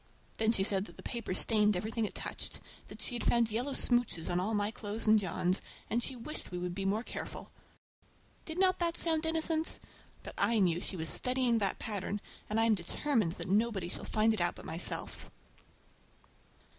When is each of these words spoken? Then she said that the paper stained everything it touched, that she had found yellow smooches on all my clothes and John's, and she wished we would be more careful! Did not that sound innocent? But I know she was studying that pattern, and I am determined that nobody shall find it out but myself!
Then 0.37 0.51
she 0.51 0.63
said 0.63 0.85
that 0.85 0.97
the 0.97 1.03
paper 1.03 1.31
stained 1.31 1.75
everything 1.77 2.05
it 2.05 2.15
touched, 2.15 2.59
that 2.87 3.03
she 3.03 3.13
had 3.13 3.23
found 3.23 3.51
yellow 3.51 3.73
smooches 3.73 4.31
on 4.31 4.39
all 4.39 4.55
my 4.55 4.71
clothes 4.71 5.05
and 5.05 5.19
John's, 5.19 5.61
and 5.91 6.01
she 6.01 6.15
wished 6.15 6.49
we 6.49 6.57
would 6.57 6.73
be 6.73 6.85
more 6.85 7.03
careful! 7.03 7.51
Did 8.45 8.57
not 8.57 8.79
that 8.79 8.97
sound 8.97 9.27
innocent? 9.27 9.79
But 10.23 10.33
I 10.39 10.59
know 10.59 10.79
she 10.79 10.97
was 10.97 11.09
studying 11.09 11.59
that 11.59 11.77
pattern, 11.77 12.19
and 12.49 12.59
I 12.59 12.65
am 12.65 12.73
determined 12.73 13.33
that 13.33 13.47
nobody 13.47 13.89
shall 13.89 14.03
find 14.05 14.33
it 14.33 14.41
out 14.41 14.55
but 14.55 14.65
myself! 14.65 15.29